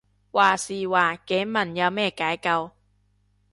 [0.03, 0.13] 話時話頸
[1.45, 2.71] 紋有咩解救